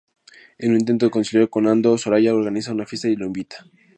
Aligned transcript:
En 0.57 0.71
un 0.71 0.79
intento 0.79 1.05
de 1.05 1.11
conciliar 1.11 1.47
con 1.47 1.65
Nando, 1.65 1.95
Soraya 1.95 2.33
organiza 2.33 2.71
una 2.71 2.87
fiesta 2.87 3.07
y 3.07 3.15
lo 3.15 3.27
invita. 3.27 3.67